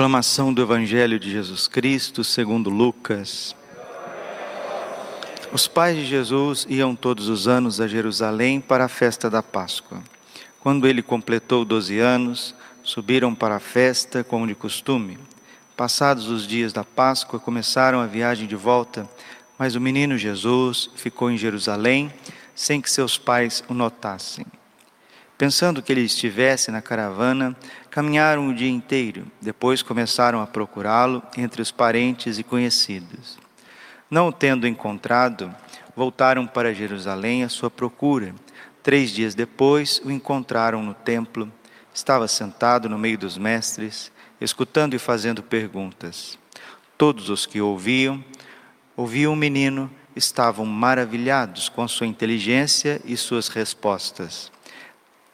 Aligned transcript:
Proclamação 0.00 0.50
do 0.50 0.62
Evangelho 0.62 1.18
de 1.18 1.30
Jesus 1.30 1.68
Cristo 1.68 2.24
segundo 2.24 2.70
Lucas. 2.70 3.54
Os 5.52 5.68
pais 5.68 5.94
de 5.94 6.06
Jesus 6.06 6.66
iam 6.70 6.96
todos 6.96 7.28
os 7.28 7.46
anos 7.46 7.82
a 7.82 7.86
Jerusalém 7.86 8.62
para 8.62 8.86
a 8.86 8.88
festa 8.88 9.28
da 9.28 9.42
Páscoa. 9.42 10.02
Quando 10.58 10.88
ele 10.88 11.02
completou 11.02 11.66
doze 11.66 11.98
anos, 11.98 12.54
subiram 12.82 13.34
para 13.34 13.56
a 13.56 13.60
festa 13.60 14.24
como 14.24 14.46
de 14.46 14.54
costume. 14.54 15.18
Passados 15.76 16.30
os 16.30 16.46
dias 16.46 16.72
da 16.72 16.82
Páscoa, 16.82 17.38
começaram 17.38 18.00
a 18.00 18.06
viagem 18.06 18.46
de 18.46 18.56
volta, 18.56 19.06
mas 19.58 19.74
o 19.74 19.80
menino 19.82 20.16
Jesus 20.16 20.88
ficou 20.96 21.30
em 21.30 21.36
Jerusalém 21.36 22.10
sem 22.54 22.80
que 22.80 22.90
seus 22.90 23.18
pais 23.18 23.62
o 23.68 23.74
notassem. 23.74 24.46
Pensando 25.40 25.80
que 25.80 25.90
ele 25.90 26.02
estivesse 26.02 26.70
na 26.70 26.82
caravana, 26.82 27.56
caminharam 27.90 28.50
o 28.50 28.54
dia 28.54 28.68
inteiro. 28.68 29.26
Depois 29.40 29.82
começaram 29.82 30.42
a 30.42 30.46
procurá-lo 30.46 31.22
entre 31.34 31.62
os 31.62 31.70
parentes 31.70 32.38
e 32.38 32.42
conhecidos. 32.42 33.38
Não 34.10 34.28
o 34.28 34.32
tendo 34.32 34.68
encontrado, 34.68 35.50
voltaram 35.96 36.46
para 36.46 36.74
Jerusalém 36.74 37.42
à 37.42 37.48
sua 37.48 37.70
procura. 37.70 38.34
Três 38.82 39.12
dias 39.12 39.34
depois, 39.34 39.98
o 40.04 40.10
encontraram 40.10 40.82
no 40.82 40.92
templo. 40.92 41.50
Estava 41.94 42.28
sentado 42.28 42.86
no 42.86 42.98
meio 42.98 43.16
dos 43.16 43.38
mestres, 43.38 44.12
escutando 44.42 44.92
e 44.92 44.98
fazendo 44.98 45.42
perguntas. 45.42 46.38
Todos 46.98 47.30
os 47.30 47.46
que 47.46 47.62
ouviam, 47.62 48.22
ouviam 48.94 49.32
o 49.32 49.36
menino, 49.36 49.90
estavam 50.14 50.66
maravilhados 50.66 51.70
com 51.70 51.88
sua 51.88 52.06
inteligência 52.06 53.00
e 53.06 53.16
suas 53.16 53.48
respostas. 53.48 54.52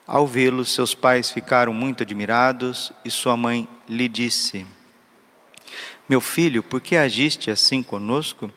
Ao 0.07 0.25
vê-lo, 0.25 0.65
seus 0.65 0.95
pais 0.95 1.33
ficaram 1.33 1.75
muito 1.75 2.05
admirados 2.05 2.93
e 3.05 3.11
sua 3.11 3.37
mãe 3.37 3.69
lhe 3.89 4.09
disse: 4.09 4.65
Meu 6.09 6.21
filho, 6.21 6.63
por 6.63 6.81
que 6.81 6.97
agiste 6.97 7.51
assim 7.51 7.83
conosco? 7.83 8.49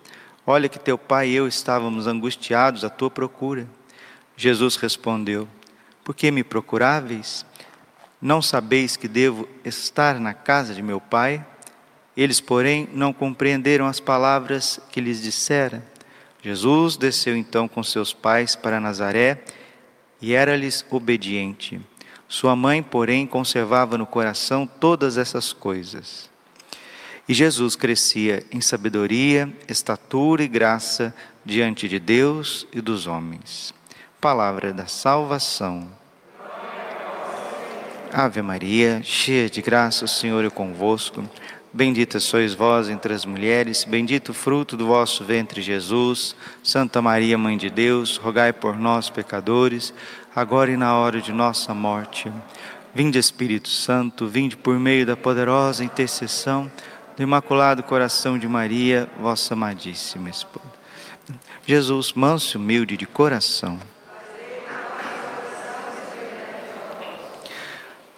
Olha 0.46 0.70
que 0.70 0.78
teu 0.78 0.96
pai 0.96 1.30
e 1.30 1.36
eu 1.36 1.48
estávamos 1.48 2.06
angustiados 2.06 2.84
à 2.84 2.90
tua 2.90 3.10
procura. 3.10 3.68
Jesus 4.38 4.76
respondeu: 4.76 5.48
Por 6.04 6.14
que 6.14 6.30
me 6.30 6.44
procuráveis? 6.44 7.44
Não 8.22 8.44
sabeis 8.44 8.96
que 8.96 9.08
devo 9.08 9.50
estar 9.66 10.20
na 10.20 10.36
casa 10.36 10.76
de 10.76 10.84
meu 10.84 11.02
pai? 11.02 11.44
Eles, 12.16 12.40
porém, 12.40 12.88
não 12.94 13.12
compreenderam 13.12 13.88
as 13.88 14.00
palavras 14.00 14.80
que 14.92 15.02
lhes 15.02 15.20
dissera. 15.20 15.84
Jesus 16.44 16.96
desceu 16.96 17.36
então 17.36 17.68
com 17.68 17.82
seus 17.82 18.14
pais 18.14 18.56
para 18.56 18.80
Nazaré 18.80 19.44
e 20.22 20.34
era-lhes 20.34 20.86
obediente. 20.90 21.80
Sua 22.28 22.56
mãe, 22.56 22.84
porém, 22.84 23.26
conservava 23.26 23.98
no 23.98 24.06
coração 24.06 24.68
todas 24.68 25.18
essas 25.18 25.52
coisas. 25.52 26.30
E 27.28 27.34
Jesus 27.34 27.76
crescia 27.76 28.44
em 28.52 28.62
sabedoria, 28.62 29.52
estatura 29.68 30.44
e 30.44 30.48
graça 30.48 31.14
diante 31.46 31.88
de 31.88 32.00
Deus 32.00 32.68
e 32.74 32.82
dos 32.82 33.08
homens. 33.08 33.74
Palavra 34.20 34.74
da 34.74 34.88
salvação. 34.88 35.88
Ave 38.12 38.42
Maria, 38.42 39.02
cheia 39.04 39.48
de 39.48 39.62
graça, 39.62 40.06
o 40.06 40.08
Senhor 40.08 40.44
é 40.44 40.50
convosco. 40.50 41.24
Bendita 41.72 42.20
sois 42.20 42.56
vós 42.56 42.90
entre 42.90 43.14
as 43.14 43.26
mulheres, 43.26 43.84
bendito 43.84 44.30
o 44.30 44.34
fruto 44.34 44.76
do 44.76 44.88
vosso 44.88 45.24
ventre, 45.24 45.62
Jesus. 45.62 46.36
Santa 46.64 47.00
Maria, 47.00 47.38
Mãe 47.38 47.58
de 47.58 47.70
Deus, 47.70 48.18
rogai 48.18 48.52
por 48.52 48.76
nós, 48.76 49.08
pecadores, 49.12 49.94
agora 50.36 50.72
e 50.72 50.78
na 50.78 50.96
hora 50.96 51.22
de 51.22 51.32
nossa 51.32 51.72
morte. 51.72 52.32
Vinde, 52.94 53.20
Espírito 53.20 53.70
Santo, 53.70 54.26
vinde 54.26 54.58
por 54.58 54.80
meio 54.80 55.06
da 55.06 55.16
poderosa 55.16 55.84
intercessão 55.84 56.72
do 57.16 57.22
Imaculado 57.22 57.84
Coração 57.84 58.40
de 58.40 58.48
Maria, 58.48 59.08
vossa 59.20 59.54
amadíssima 59.54 60.28
esposa. 60.28 60.74
Jesus, 61.68 62.14
manso 62.14 62.58
e 62.58 62.60
humilde 62.60 62.98
de 62.98 63.06
coração. 63.06 63.80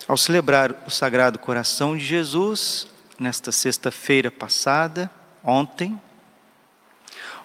Ao 0.08 0.16
celebrar 0.16 0.74
o 0.88 0.90
Sagrado 0.90 1.38
Coração 1.38 1.98
de 1.98 2.06
Jesus, 2.06 2.91
nesta 3.22 3.52
sexta-feira 3.52 4.32
passada, 4.32 5.10
ontem. 5.44 6.02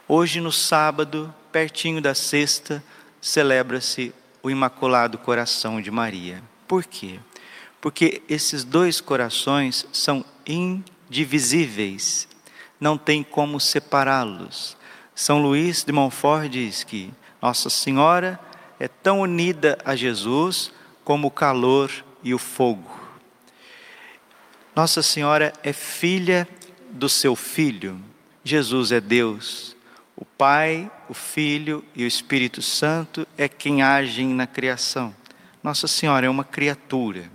Hoje, 0.08 0.40
no 0.40 0.50
sábado, 0.50 1.32
pertinho 1.52 2.00
da 2.00 2.14
sexta, 2.14 2.82
celebra-se 3.20 4.14
o 4.42 4.48
Imaculado 4.48 5.18
Coração 5.18 5.78
de 5.78 5.90
Maria. 5.90 6.42
Por 6.66 6.82
quê? 6.84 7.20
Porque 7.78 8.22
esses 8.26 8.64
dois 8.64 9.02
corações 9.02 9.86
são 9.92 10.24
indivisíveis, 10.46 12.26
não 12.80 12.96
tem 12.96 13.22
como 13.22 13.60
separá-los. 13.60 14.78
São 15.14 15.42
Luís 15.42 15.84
de 15.84 15.92
Montfort 15.92 16.48
diz 16.48 16.84
que 16.84 17.12
Nossa 17.40 17.68
Senhora 17.68 18.40
é 18.80 18.88
tão 18.88 19.20
unida 19.20 19.76
a 19.84 19.94
Jesus 19.94 20.72
como 21.04 21.28
o 21.28 21.30
calor 21.30 21.92
e 22.22 22.32
o 22.32 22.38
fogo. 22.38 23.05
Nossa 24.76 25.02
Senhora 25.02 25.54
é 25.62 25.72
filha 25.72 26.46
do 26.90 27.08
seu 27.08 27.34
Filho. 27.34 27.98
Jesus 28.44 28.92
é 28.92 29.00
Deus. 29.00 29.74
O 30.14 30.22
Pai, 30.22 30.90
o 31.08 31.14
Filho 31.14 31.82
e 31.94 32.04
o 32.04 32.06
Espírito 32.06 32.60
Santo 32.60 33.26
é 33.38 33.48
quem 33.48 33.82
agem 33.82 34.28
na 34.28 34.46
criação. 34.46 35.16
Nossa 35.62 35.88
Senhora 35.88 36.26
é 36.26 36.28
uma 36.28 36.44
criatura. 36.44 37.30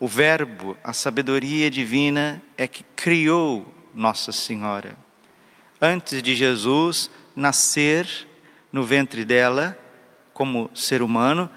O 0.00 0.08
Verbo, 0.08 0.76
a 0.82 0.92
sabedoria 0.92 1.70
divina, 1.70 2.42
é 2.58 2.66
que 2.66 2.82
criou 2.96 3.72
Nossa 3.94 4.32
Senhora. 4.32 4.96
Antes 5.80 6.20
de 6.20 6.34
Jesus 6.34 7.12
nascer 7.36 8.26
no 8.72 8.82
ventre 8.82 9.24
dela, 9.24 9.78
como 10.34 10.68
ser 10.74 11.00
humano, 11.00 11.48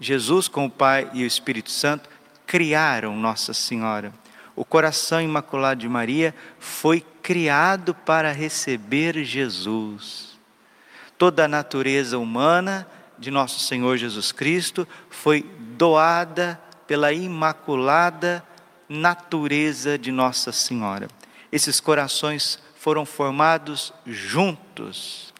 Jesus, 0.00 0.48
com 0.48 0.64
o 0.64 0.70
Pai 0.70 1.10
e 1.12 1.22
o 1.22 1.26
Espírito 1.26 1.70
Santo, 1.70 2.08
criaram 2.46 3.14
Nossa 3.14 3.52
Senhora. 3.52 4.10
O 4.58 4.64
coração 4.64 5.22
imaculado 5.22 5.82
de 5.82 5.88
Maria 5.88 6.34
foi 6.58 7.00
criado 7.22 7.94
para 7.94 8.32
receber 8.32 9.22
Jesus. 9.22 10.36
Toda 11.16 11.44
a 11.44 11.48
natureza 11.48 12.18
humana 12.18 12.84
de 13.16 13.30
nosso 13.30 13.60
Senhor 13.60 13.96
Jesus 13.96 14.32
Cristo 14.32 14.86
foi 15.08 15.42
doada 15.76 16.60
pela 16.88 17.12
imaculada 17.12 18.44
natureza 18.88 19.96
de 19.96 20.10
Nossa 20.10 20.50
Senhora. 20.50 21.06
Esses 21.52 21.78
corações 21.78 22.58
foram 22.80 23.06
formados 23.06 23.92
juntos. 24.04 25.32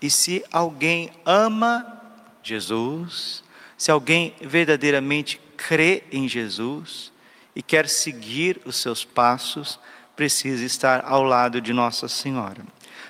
E 0.00 0.08
se 0.08 0.42
alguém 0.50 1.10
ama 1.26 2.00
Jesus, 2.42 3.44
se 3.76 3.90
alguém 3.90 4.34
verdadeiramente 4.40 5.38
crê 5.58 6.04
em 6.10 6.26
Jesus, 6.26 7.14
e 7.56 7.62
quer 7.62 7.88
seguir 7.88 8.60
os 8.66 8.76
seus 8.76 9.02
passos, 9.02 9.80
precisa 10.14 10.62
estar 10.62 11.02
ao 11.06 11.22
lado 11.22 11.58
de 11.58 11.72
Nossa 11.72 12.06
Senhora. 12.06 12.62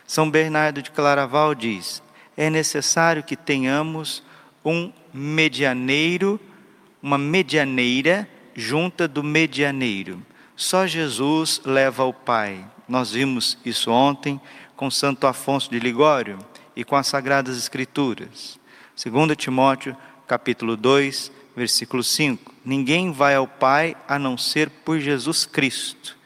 São 0.06 0.30
Bernardo 0.30 0.80
de 0.80 0.92
Claraval 0.92 1.52
diz: 1.52 2.00
é 2.36 2.48
necessário 2.48 3.24
que 3.24 3.36
tenhamos 3.36 4.22
um 4.64 4.92
medianeiro, 5.12 6.40
uma 7.02 7.18
medianeira 7.18 8.28
junta 8.54 9.08
do 9.08 9.24
medianeiro. 9.24 10.24
Só 10.54 10.86
Jesus 10.86 11.60
leva 11.64 12.04
ao 12.04 12.14
Pai. 12.14 12.64
Nós 12.88 13.10
vimos 13.10 13.58
isso 13.64 13.90
ontem 13.90 14.40
com 14.76 14.90
Santo 14.90 15.26
Afonso 15.26 15.70
de 15.70 15.80
Ligório 15.80 16.38
e 16.74 16.84
com 16.84 16.94
as 16.94 17.08
Sagradas 17.08 17.58
Escrituras. 17.58 18.60
2 18.96 19.36
Timóteo, 19.36 19.96
capítulo 20.26 20.76
2, 20.76 21.32
versículo 21.56 22.04
5. 22.04 22.54
Ninguém 22.64 23.10
vai 23.10 23.34
ao 23.34 23.48
Pai 23.48 23.96
a 24.06 24.18
não 24.18 24.36
ser 24.36 24.68
por 24.68 25.00
Jesus 25.00 25.46
Cristo. 25.46 26.16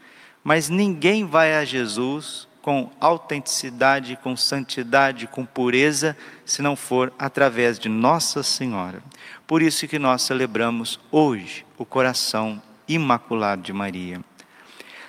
Mas 0.43 0.67
ninguém 0.67 1.25
vai 1.25 1.55
a 1.55 1.63
Jesus 1.63 2.47
com 2.61 2.91
autenticidade, 2.99 4.19
com 4.21 4.35
santidade, 4.35 5.25
com 5.27 5.45
pureza, 5.45 6.15
se 6.45 6.61
não 6.61 6.75
for 6.75 7.11
através 7.17 7.79
de 7.79 7.89
Nossa 7.89 8.43
Senhora. 8.43 9.01
Por 9.47 9.61
isso 9.61 9.87
que 9.87 9.97
nós 9.97 10.21
celebramos 10.21 10.99
hoje 11.11 11.65
o 11.77 11.85
coração 11.85 12.61
imaculado 12.87 13.63
de 13.63 13.73
Maria. 13.73 14.21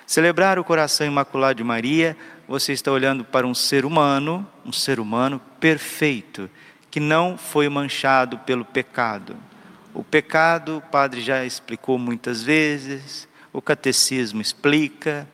Celebrar 0.07 0.57
o 0.57 0.63
coração 0.63 1.05
imaculado 1.05 1.55
de 1.55 1.63
Maria, 1.63 2.17
você 2.47 2.73
está 2.73 2.91
olhando 2.91 3.23
para 3.23 3.45
um 3.45 3.53
ser 3.53 3.85
humano, 3.85 4.47
um 4.65 4.71
ser 4.71 4.99
humano 4.99 5.39
perfeito, 5.59 6.49
que 6.89 6.99
não 6.99 7.37
foi 7.37 7.69
manchado 7.69 8.37
pelo 8.39 8.65
pecado. 8.65 9.35
O 9.93 10.03
pecado, 10.03 10.77
o 10.77 10.81
padre 10.81 11.21
já 11.21 11.45
explicou 11.45 11.99
muitas 11.99 12.41
vezes, 12.41 13.27
o 13.51 13.61
catecismo 13.61 14.41
explica, 14.41 15.27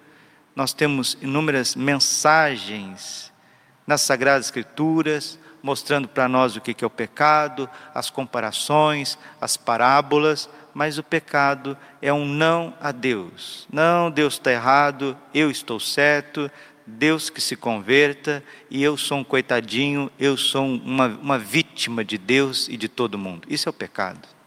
nós 0.56 0.74
temos 0.74 1.18
inúmeras 1.22 1.76
mensagens 1.76 3.32
nas 3.88 4.02
Sagradas 4.02 4.48
Escrituras, 4.48 5.40
mostrando 5.64 6.08
para 6.08 6.28
nós 6.28 6.56
o 6.56 6.62
que 6.62 6.84
é 6.84 6.88
o 6.88 6.90
pecado, 6.90 7.70
as 7.96 8.10
comparações, 8.10 9.18
as 9.40 9.56
parábolas, 9.56 10.50
mas 10.74 10.98
o 10.98 11.04
pecado 11.04 11.78
é 12.02 12.12
um 12.12 12.26
não 12.26 12.74
a 12.82 12.92
Deus. 12.92 13.68
Não, 13.72 14.12
Deus 14.12 14.34
está 14.34 14.52
errado, 14.52 15.18
eu 15.34 15.50
estou 15.50 15.80
certo, 15.80 16.52
Deus 16.86 17.30
que 17.30 17.40
se 17.40 17.56
converta 17.56 18.44
e 18.70 18.84
eu 18.84 18.98
sou 18.98 19.20
um 19.20 19.24
coitadinho, 19.24 20.12
eu 20.20 20.36
sou 20.36 20.66
uma, 20.66 21.08
uma 21.08 21.40
vítima 21.40 22.04
de 22.04 22.18
Deus 22.18 22.68
e 22.68 22.78
de 22.78 22.88
todo 22.88 23.18
mundo. 23.18 23.48
Isso 23.50 23.70
é 23.70 23.72
o 23.72 23.74
pecado. 23.74 24.39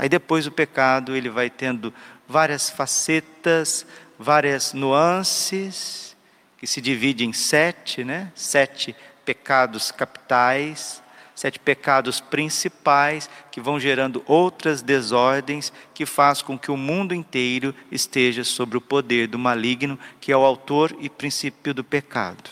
Aí 0.00 0.08
depois 0.08 0.46
o 0.46 0.50
pecado 0.50 1.14
ele 1.14 1.28
vai 1.28 1.50
tendo 1.50 1.92
várias 2.26 2.70
facetas, 2.70 3.86
várias 4.18 4.72
nuances, 4.72 6.16
que 6.56 6.66
se 6.66 6.80
divide 6.80 7.26
em 7.26 7.34
sete, 7.34 8.02
né? 8.02 8.32
Sete 8.34 8.96
pecados 9.26 9.92
capitais, 9.92 11.02
sete 11.34 11.58
pecados 11.58 12.18
principais 12.18 13.28
que 13.50 13.60
vão 13.60 13.78
gerando 13.78 14.24
outras 14.26 14.80
desordens 14.80 15.70
que 15.92 16.06
faz 16.06 16.40
com 16.40 16.58
que 16.58 16.70
o 16.70 16.78
mundo 16.78 17.14
inteiro 17.14 17.74
esteja 17.92 18.42
sob 18.42 18.78
o 18.78 18.80
poder 18.80 19.26
do 19.26 19.38
maligno, 19.38 19.98
que 20.18 20.32
é 20.32 20.36
o 20.36 20.46
autor 20.46 20.96
e 20.98 21.10
princípio 21.10 21.74
do 21.74 21.84
pecado. 21.84 22.48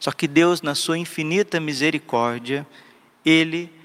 Só 0.00 0.10
que 0.10 0.26
Deus, 0.26 0.60
na 0.60 0.74
sua 0.74 0.98
infinita 0.98 1.60
misericórdia, 1.60 2.66
ele 3.24 3.75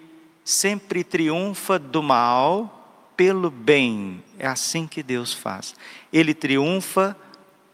sempre 0.44 1.04
triunfa 1.04 1.78
do 1.78 2.02
mal 2.02 3.14
pelo 3.16 3.52
bem. 3.52 4.24
É 4.40 4.48
assim 4.48 4.88
que 4.88 5.04
Deus 5.04 5.34
faz. 5.34 5.76
Ele 6.12 6.34
triunfa 6.34 7.16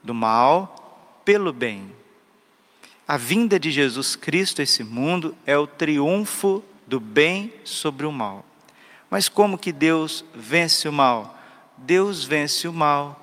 do 0.03 0.13
mal 0.13 1.21
pelo 1.23 1.53
bem. 1.53 1.91
A 3.07 3.15
vinda 3.15 3.59
de 3.59 3.71
Jesus 3.71 4.15
Cristo 4.15 4.59
a 4.59 4.63
esse 4.63 4.83
mundo 4.83 5.35
é 5.45 5.57
o 5.57 5.65
triunfo 5.65 6.63
do 6.85 6.99
bem 6.99 7.53
sobre 7.63 8.05
o 8.05 8.11
mal. 8.11 8.45
Mas 9.09 9.29
como 9.29 9.57
que 9.57 9.71
Deus 9.71 10.25
vence 10.35 10.87
o 10.89 10.93
mal? 10.93 11.37
Deus 11.77 12.23
vence 12.23 12.67
o 12.67 12.73
mal 12.73 13.21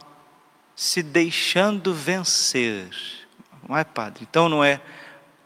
se 0.75 1.02
deixando 1.02 1.94
vencer. 1.94 2.88
Não 3.69 3.76
é, 3.76 3.85
padre? 3.85 4.26
Então 4.29 4.49
não 4.49 4.64
é 4.64 4.81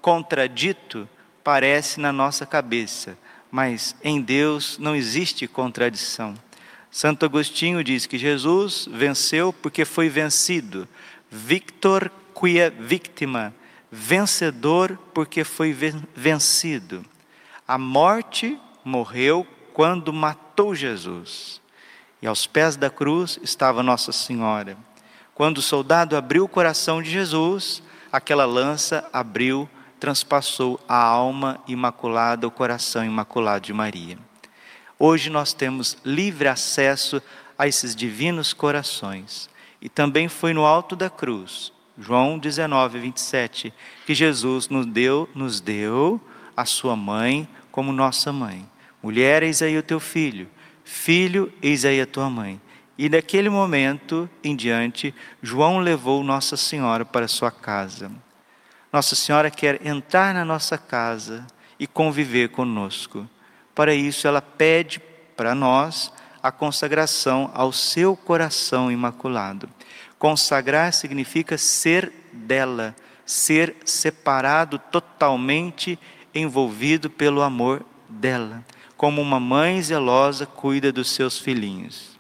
contradito, 0.01 1.09
parece 1.43 2.01
na 2.01 2.13
nossa 2.13 2.47
cabeça, 2.47 3.19
mas 3.51 3.97
em 4.03 4.21
Deus 4.21 4.79
não 4.79 4.95
existe 4.95 5.47
contradição. 5.47 6.35
Santo 6.91 7.25
Agostinho 7.25 7.85
diz 7.85 8.07
que 8.07 8.19
Jesus 8.19 8.89
venceu 8.91 9.53
porque 9.53 9.85
foi 9.85 10.09
vencido. 10.09 10.89
Victor 11.31 12.11
quia 12.35 12.71
victima, 12.71 13.55
vencedor 13.91 14.99
porque 15.13 15.45
foi 15.45 15.77
vencido. 16.15 17.05
A 17.67 17.77
morte 17.77 18.59
morreu 18.85 19.47
quando 19.73 20.13
matou 20.13 20.75
Jesus. 20.75 21.61
E 22.21 22.27
aos 22.27 22.47
pés 22.47 22.77
da 22.77 22.91
cruz 22.91 23.39
estava 23.43 23.83
Nossa 23.83 24.11
Senhora. 24.11 24.77
Quando 25.35 25.59
o 25.59 25.63
soldado 25.63 26.17
abriu 26.17 26.45
o 26.45 26.49
coração 26.49 27.01
de 27.01 27.11
Jesus, 27.11 27.83
aquela 28.11 28.45
lança 28.45 29.09
abriu, 29.13 29.69
transpassou 29.99 30.81
a 30.89 30.97
alma 30.97 31.61
imaculada, 31.67 32.47
o 32.47 32.51
coração 32.51 33.05
imaculado 33.05 33.67
de 33.67 33.73
Maria. 33.73 34.19
Hoje 34.99 35.31
nós 35.31 35.53
temos 35.53 35.97
livre 36.05 36.49
acesso 36.49 37.23
a 37.59 37.67
esses 37.67 37.95
divinos 37.95 38.53
corações. 38.53 39.49
E 39.81 39.89
também 39.89 40.29
foi 40.29 40.53
no 40.53 40.65
alto 40.65 40.97
da 40.97 41.09
cruz, 41.09 41.73
João 41.97 42.39
19, 42.39 42.99
27, 42.99 43.73
que 44.07 44.15
Jesus 44.15 44.69
nos 44.69 44.87
deu, 44.87 45.29
nos 45.35 45.61
deu 45.61 46.21
a 46.57 46.65
sua 46.65 46.97
mãe 46.97 47.49
como 47.71 47.93
nossa 47.93 48.33
mãe. 48.33 48.69
Mulher, 49.03 49.43
eis 49.43 49.63
aí 49.63 49.79
o 49.79 49.83
teu 49.83 50.01
filho. 50.01 50.49
Filho, 50.85 51.53
eis 51.63 51.85
aí 51.85 52.01
a 52.01 52.07
tua 52.07 52.29
mãe. 52.29 52.61
E 52.97 53.09
daquele 53.09 53.49
momento 53.49 54.29
em 54.43 54.57
diante, 54.57 55.15
João 55.41 55.79
levou 55.79 56.25
Nossa 56.25 56.57
Senhora 56.57 57.05
para 57.05 57.29
sua 57.29 57.51
casa. 57.51 58.11
Nossa 58.93 59.15
Senhora 59.15 59.51
quer 59.51 59.87
entrar 59.87 60.33
na 60.33 60.45
nossa 60.45 60.79
casa 60.79 61.47
e 61.79 61.87
conviver 61.87 62.49
conosco. 62.49 63.29
Para 63.75 63.95
isso, 63.95 64.27
ela 64.27 64.41
pede 64.41 64.99
para 65.37 65.55
nós 65.55 66.13
a 66.43 66.51
consagração 66.51 67.51
ao 67.55 67.73
seu 67.73 68.17
coração 68.17 68.91
imaculado. 68.91 69.69
Consagrar 70.19 70.93
significa 70.93 71.59
ser 71.59 72.13
dela, 72.33 72.97
ser 73.27 73.77
separado 73.85 74.79
totalmente 74.79 75.99
envolvido 76.35 77.11
pelo 77.11 77.43
amor 77.43 77.85
dela, 78.09 78.65
como 78.97 79.21
uma 79.21 79.39
mãe 79.39 79.81
zelosa 79.83 80.47
cuida 80.47 80.91
dos 80.91 81.11
seus 81.11 81.39
filhinhos. 81.39 82.18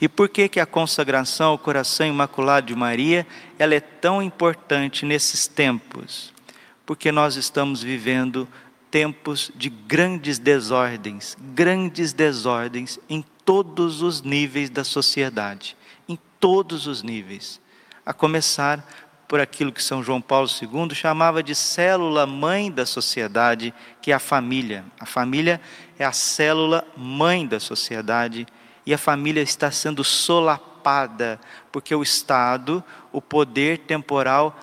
E 0.00 0.08
por 0.08 0.28
que 0.28 0.48
que 0.48 0.60
a 0.60 0.66
consagração 0.66 1.50
ao 1.50 1.58
coração 1.58 2.06
imaculado 2.06 2.66
de 2.66 2.74
Maria, 2.74 3.26
ela 3.58 3.74
é 3.74 3.80
tão 3.80 4.22
importante 4.22 5.06
nesses 5.06 5.46
tempos? 5.46 6.34
Porque 6.84 7.10
nós 7.10 7.36
estamos 7.36 7.82
vivendo 7.82 8.46
tempos 8.90 9.50
de 9.54 9.68
grandes 9.70 10.38
desordens, 10.38 11.36
grandes 11.54 12.12
desordens 12.12 12.98
em 13.08 13.24
todos 13.44 14.02
os 14.02 14.22
níveis 14.22 14.70
da 14.70 14.84
sociedade, 14.84 15.76
em 16.08 16.18
todos 16.38 16.86
os 16.86 17.02
níveis. 17.02 17.60
A 18.04 18.12
começar 18.12 18.86
por 19.26 19.40
aquilo 19.40 19.72
que 19.72 19.82
São 19.82 20.02
João 20.02 20.20
Paulo 20.20 20.48
II 20.48 20.94
chamava 20.94 21.42
de 21.42 21.54
célula 21.54 22.26
mãe 22.26 22.70
da 22.70 22.86
sociedade, 22.86 23.74
que 24.00 24.12
é 24.12 24.14
a 24.14 24.20
família. 24.20 24.84
A 25.00 25.06
família 25.06 25.60
é 25.98 26.04
a 26.04 26.12
célula 26.12 26.86
mãe 26.96 27.46
da 27.46 27.58
sociedade 27.58 28.46
e 28.86 28.94
a 28.94 28.98
família 28.98 29.42
está 29.42 29.70
sendo 29.70 30.04
solapada, 30.04 31.40
porque 31.72 31.94
o 31.94 32.02
Estado, 32.02 32.82
o 33.12 33.20
poder 33.20 33.78
temporal, 33.78 34.56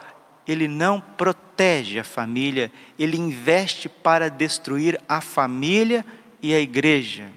ele 0.48 0.68
não 0.68 1.00
protege 1.00 2.00
a 2.00 2.04
família, 2.04 2.72
ele 2.98 3.18
investe 3.18 3.90
para 3.90 4.30
destruir 4.30 5.00
a 5.08 5.20
família 5.20 6.06
e 6.42 6.54
a 6.54 6.60
igreja. 6.60 7.30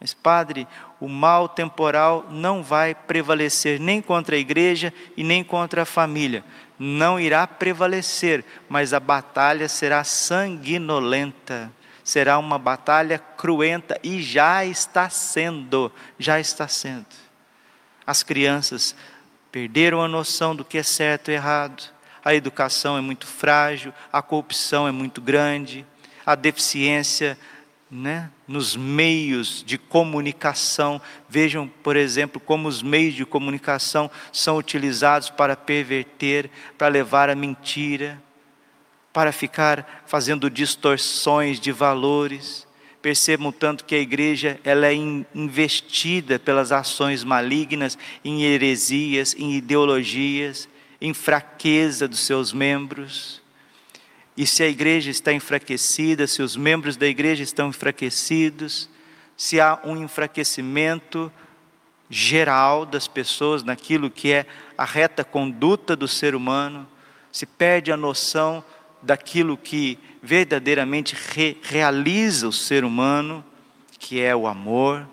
Mas, 0.00 0.14
padre, 0.14 0.66
o 1.00 1.08
mal 1.08 1.48
temporal 1.48 2.26
não 2.30 2.62
vai 2.62 2.94
prevalecer 2.94 3.80
nem 3.80 4.00
contra 4.00 4.36
a 4.36 4.38
igreja 4.38 4.92
e 5.16 5.24
nem 5.24 5.42
contra 5.42 5.82
a 5.82 5.86
família. 5.86 6.44
Não 6.78 7.18
irá 7.18 7.46
prevalecer, 7.46 8.44
mas 8.68 8.92
a 8.92 9.00
batalha 9.00 9.68
será 9.68 10.04
sanguinolenta, 10.04 11.72
será 12.08 12.38
uma 12.38 12.58
batalha 12.58 13.18
cruenta 13.18 13.98
e 14.02 14.22
já 14.22 14.64
está 14.64 15.10
sendo, 15.10 15.92
já 16.18 16.40
está 16.40 16.66
sendo. 16.68 17.06
As 18.06 18.22
crianças 18.22 18.94
perderam 19.52 20.00
a 20.02 20.08
noção 20.08 20.54
do 20.54 20.64
que 20.64 20.78
é 20.78 20.82
certo 20.82 21.30
e 21.30 21.34
errado 21.34 21.98
a 22.28 22.34
educação 22.34 22.98
é 22.98 23.00
muito 23.00 23.26
frágil, 23.26 23.90
a 24.12 24.20
corrupção 24.20 24.86
é 24.86 24.92
muito 24.92 25.18
grande, 25.18 25.86
a 26.26 26.34
deficiência 26.34 27.38
né, 27.90 28.30
nos 28.46 28.76
meios 28.76 29.64
de 29.66 29.78
comunicação. 29.78 31.00
Vejam, 31.26 31.66
por 31.66 31.96
exemplo, 31.96 32.38
como 32.38 32.68
os 32.68 32.82
meios 32.82 33.14
de 33.14 33.24
comunicação 33.24 34.10
são 34.30 34.58
utilizados 34.58 35.30
para 35.30 35.56
perverter, 35.56 36.50
para 36.76 36.88
levar 36.88 37.30
a 37.30 37.34
mentira, 37.34 38.22
para 39.18 39.32
ficar 39.32 40.04
fazendo 40.06 40.48
distorções 40.48 41.58
de 41.58 41.72
valores. 41.72 42.64
Percebam 43.02 43.50
tanto 43.50 43.84
que 43.84 43.96
a 43.96 43.98
igreja 43.98 44.60
ela 44.62 44.86
é 44.86 44.94
investida 44.94 46.38
pelas 46.38 46.70
ações 46.70 47.24
malignas 47.24 47.98
em 48.24 48.44
heresias, 48.44 49.34
em 49.36 49.56
ideologias 49.56 50.68
em 51.00 51.12
fraqueza 51.12 52.06
dos 52.06 52.20
seus 52.20 52.52
membros. 52.52 53.42
E 54.36 54.46
se 54.46 54.62
a 54.62 54.68
igreja 54.68 55.10
está 55.10 55.32
enfraquecida, 55.32 56.28
se 56.28 56.40
os 56.40 56.54
membros 56.54 56.96
da 56.96 57.08
igreja 57.08 57.42
estão 57.42 57.70
enfraquecidos, 57.70 58.88
se 59.36 59.60
há 59.60 59.80
um 59.82 59.96
enfraquecimento 59.96 61.32
geral 62.08 62.86
das 62.86 63.08
pessoas 63.08 63.64
naquilo 63.64 64.12
que 64.12 64.30
é 64.30 64.46
a 64.76 64.84
reta 64.84 65.24
conduta 65.24 65.96
do 65.96 66.06
ser 66.06 66.36
humano, 66.36 66.86
se 67.32 67.46
perde 67.46 67.90
a 67.92 67.96
noção 67.96 68.64
daquilo 69.02 69.56
que 69.56 69.98
verdadeiramente 70.22 71.14
re 71.14 71.56
realiza 71.62 72.48
o 72.48 72.52
ser 72.52 72.84
humano, 72.84 73.44
que 73.98 74.20
é 74.20 74.34
o 74.34 74.46
amor, 74.46 75.08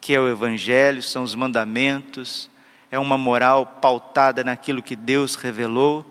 que 0.00 0.14
é 0.14 0.20
o 0.20 0.28
evangelho, 0.28 1.02
são 1.02 1.22
os 1.22 1.34
mandamentos, 1.34 2.50
é 2.90 2.98
uma 2.98 3.18
moral 3.18 3.66
pautada 3.66 4.44
naquilo 4.44 4.82
que 4.82 4.94
Deus 4.94 5.34
revelou. 5.34 6.04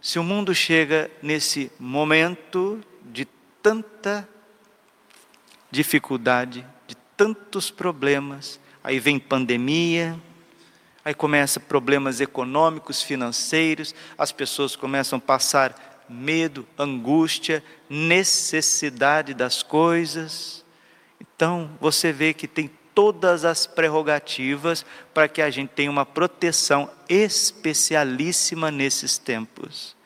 Se 0.00 0.18
o 0.18 0.24
mundo 0.24 0.54
chega 0.54 1.10
nesse 1.22 1.70
momento 1.78 2.80
de 3.04 3.26
tanta 3.62 4.28
dificuldade, 5.70 6.64
de 6.86 6.96
tantos 7.16 7.70
problemas, 7.70 8.58
aí 8.82 8.98
vem 8.98 9.18
pandemia, 9.18 10.18
aí 11.04 11.14
começa 11.14 11.60
problemas 11.60 12.20
econômicos, 12.20 13.02
financeiros, 13.02 13.94
as 14.16 14.32
pessoas 14.32 14.76
começam 14.76 15.18
a 15.18 15.20
passar 15.20 15.87
medo, 16.08 16.66
angústia, 16.78 17.62
necessidade 17.88 19.34
das 19.34 19.62
coisas. 19.62 20.64
Então, 21.20 21.70
você 21.80 22.12
vê 22.12 22.32
que 22.32 22.48
tem 22.48 22.70
todas 22.94 23.44
as 23.44 23.66
prerrogativas 23.66 24.84
para 25.14 25.28
que 25.28 25.40
a 25.40 25.50
gente 25.50 25.70
tenha 25.70 25.90
uma 25.90 26.04
proteção 26.04 26.90
especialíssima 27.08 28.70
nesses 28.70 29.18
tempos. 29.18 29.96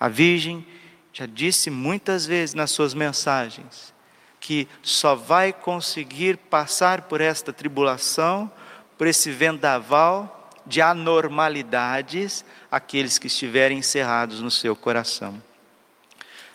A 0.00 0.08
Virgem 0.08 0.66
já 1.12 1.26
disse 1.26 1.70
muitas 1.70 2.24
vezes 2.24 2.54
nas 2.54 2.70
suas 2.70 2.94
mensagens 2.94 3.92
que 4.40 4.66
só 4.82 5.14
vai 5.14 5.52
conseguir 5.52 6.36
passar 6.36 7.02
por 7.02 7.20
esta 7.20 7.52
tribulação, 7.52 8.50
por 8.98 9.06
esse 9.06 9.30
vendaval 9.30 10.41
de 10.66 10.80
anormalidades, 10.80 12.44
aqueles 12.70 13.18
que 13.18 13.26
estiverem 13.26 13.78
encerrados 13.78 14.40
no 14.40 14.50
seu 14.50 14.76
coração. 14.76 15.42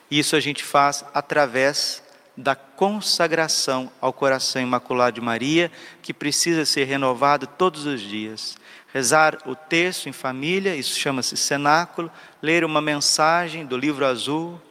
Isso 0.10 0.36
a 0.36 0.40
gente 0.40 0.64
faz 0.64 1.04
através 1.14 2.04
da 2.38 2.56
consagração 2.56 3.92
ao 4.00 4.14
coração 4.14 4.62
imaculado 4.62 5.16
de 5.16 5.22
Maria, 5.22 5.72
que 6.02 6.14
precisa 6.14 6.66
ser 6.66 6.86
renovado 6.86 7.48
todos 7.48 7.86
os 7.86 8.00
dias. 8.00 8.56
Rezar 8.94 9.40
o 9.46 9.56
texto 9.56 10.08
em 10.08 10.14
família, 10.14 10.76
isso 10.76 10.98
chama-se 11.00 11.36
cenáculo, 11.36 12.12
ler 12.42 12.64
uma 12.64 12.80
mensagem 12.80 13.66
do 13.66 13.76
livro 13.76 14.06
azul, 14.06 14.62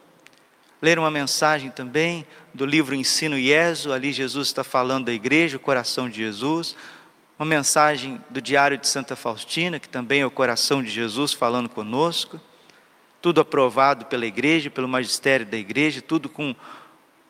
ler 0.81 0.97
uma 0.97 1.11
mensagem 1.11 1.69
também 1.69 2.25
do 2.53 2.65
livro 2.65 2.95
Ensino 2.95 3.37
Ieso, 3.37 3.91
ali 3.91 4.11
Jesus 4.11 4.47
está 4.47 4.63
falando 4.63 5.05
da 5.05 5.13
igreja, 5.13 5.57
o 5.57 5.59
coração 5.59 6.09
de 6.09 6.17
Jesus, 6.17 6.75
uma 7.37 7.45
mensagem 7.45 8.21
do 8.29 8.41
Diário 8.41 8.77
de 8.77 8.87
Santa 8.87 9.15
Faustina, 9.15 9.79
que 9.79 9.87
também 9.87 10.21
é 10.21 10.25
o 10.25 10.31
coração 10.31 10.81
de 10.81 10.89
Jesus 10.89 11.33
falando 11.33 11.69
conosco, 11.69 12.41
tudo 13.21 13.41
aprovado 13.41 14.05
pela 14.05 14.25
igreja, 14.25 14.69
pelo 14.69 14.87
magistério 14.87 15.45
da 15.45 15.57
igreja, 15.57 16.01
tudo 16.01 16.29
com 16.29 16.55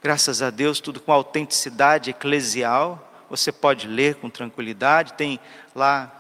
Graças 0.02 0.44
a 0.44 0.52
Deus, 0.52 0.80
tudo 0.80 1.02
com 1.02 1.12
autenticidade 1.12 2.12
eclesial. 2.12 3.12
Você 3.30 3.52
pode 3.52 3.88
ler 3.88 4.16
com 4.16 4.30
tranquilidade. 4.30 5.14
Tem 5.14 5.40
lá 5.76 6.14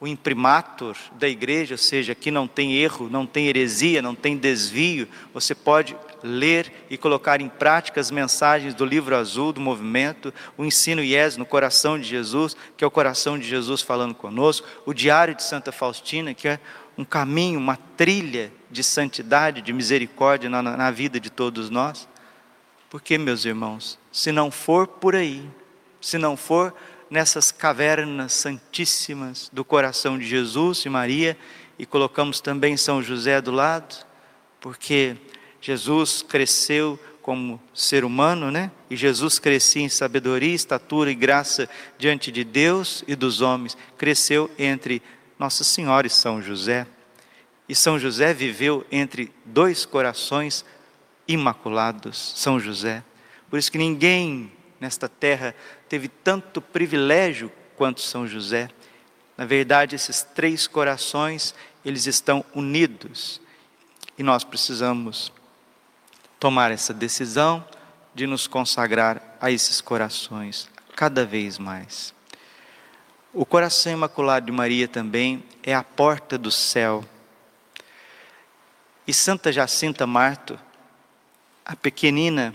o 0.00 0.06
imprimatur 0.06 0.96
da 1.12 1.28
igreja, 1.28 1.74
ou 1.74 1.78
seja, 1.78 2.12
aqui 2.12 2.30
não 2.30 2.48
tem 2.48 2.74
erro, 2.74 3.08
não 3.08 3.26
tem 3.26 3.48
heresia, 3.48 4.00
não 4.00 4.14
tem 4.14 4.36
desvio. 4.36 5.06
Você 5.32 5.54
pode 5.54 5.94
ler 6.22 6.72
e 6.90 6.96
colocar 6.96 7.40
em 7.40 7.48
prática 7.48 8.00
as 8.00 8.10
mensagens 8.10 8.74
do 8.74 8.84
livro 8.84 9.16
azul 9.16 9.52
do 9.52 9.60
movimento, 9.60 10.32
o 10.56 10.64
ensino 10.64 11.02
IES 11.02 11.36
no 11.36 11.46
coração 11.46 11.98
de 11.98 12.04
Jesus, 12.04 12.56
que 12.76 12.84
é 12.84 12.86
o 12.86 12.90
coração 12.90 13.38
de 13.38 13.46
Jesus 13.46 13.82
falando 13.82 14.14
conosco, 14.14 14.66
o 14.84 14.92
diário 14.92 15.34
de 15.34 15.42
Santa 15.42 15.72
Faustina, 15.72 16.34
que 16.34 16.48
é 16.48 16.60
um 16.96 17.04
caminho, 17.04 17.58
uma 17.58 17.76
trilha 17.96 18.52
de 18.70 18.82
santidade, 18.82 19.62
de 19.62 19.72
misericórdia 19.72 20.48
na, 20.48 20.62
na 20.62 20.90
vida 20.90 21.20
de 21.20 21.30
todos 21.30 21.70
nós. 21.70 22.08
Porque, 22.88 23.18
meus 23.18 23.44
irmãos, 23.44 23.98
se 24.10 24.32
não 24.32 24.50
for 24.50 24.86
por 24.86 25.14
aí, 25.14 25.48
se 26.00 26.18
não 26.18 26.36
for 26.36 26.74
nessas 27.10 27.52
cavernas 27.52 28.32
santíssimas 28.32 29.50
do 29.52 29.64
coração 29.64 30.18
de 30.18 30.26
Jesus 30.26 30.84
e 30.84 30.88
Maria, 30.88 31.36
e 31.78 31.84
colocamos 31.84 32.40
também 32.40 32.76
São 32.76 33.02
José 33.02 33.40
do 33.40 33.50
lado, 33.50 34.04
porque 34.60 35.16
Jesus 35.60 36.22
cresceu 36.22 36.98
como 37.26 37.60
ser 37.74 38.04
humano, 38.04 38.52
né? 38.52 38.70
E 38.88 38.94
Jesus 38.94 39.40
crescia 39.40 39.82
em 39.82 39.88
sabedoria, 39.88 40.54
estatura 40.54 41.10
e 41.10 41.14
graça 41.14 41.68
diante 41.98 42.30
de 42.30 42.44
Deus 42.44 43.02
e 43.08 43.16
dos 43.16 43.40
homens. 43.40 43.76
Cresceu 43.98 44.48
entre 44.56 45.02
Nossa 45.36 45.64
Senhora 45.64 46.06
e 46.06 46.10
São 46.10 46.40
José. 46.40 46.86
E 47.68 47.74
São 47.74 47.98
José 47.98 48.32
viveu 48.32 48.86
entre 48.92 49.32
dois 49.44 49.84
corações 49.84 50.64
imaculados, 51.26 52.32
São 52.36 52.60
José. 52.60 53.02
Por 53.50 53.58
isso 53.58 53.72
que 53.72 53.78
ninguém 53.78 54.52
nesta 54.80 55.08
terra 55.08 55.52
teve 55.88 56.06
tanto 56.06 56.60
privilégio 56.60 57.50
quanto 57.76 58.00
São 58.00 58.26
José. 58.26 58.68
Na 59.36 59.44
verdade, 59.44 59.96
esses 59.96 60.22
três 60.22 60.66
corações, 60.66 61.54
eles 61.84 62.06
estão 62.06 62.44
unidos. 62.54 63.40
E 64.16 64.22
nós 64.22 64.44
precisamos 64.44 65.32
tomar 66.38 66.70
essa 66.70 66.92
decisão 66.92 67.64
de 68.14 68.26
nos 68.26 68.46
consagrar 68.46 69.36
a 69.40 69.50
esses 69.50 69.80
corações 69.80 70.68
cada 70.94 71.24
vez 71.24 71.58
mais. 71.58 72.14
O 73.32 73.44
coração 73.44 73.92
imaculado 73.92 74.46
de 74.46 74.52
Maria 74.52 74.88
também 74.88 75.44
é 75.62 75.74
a 75.74 75.84
porta 75.84 76.38
do 76.38 76.50
céu. 76.50 77.04
E 79.06 79.12
Santa 79.12 79.52
Jacinta 79.52 80.06
Marto, 80.06 80.58
a 81.64 81.76
pequenina 81.76 82.54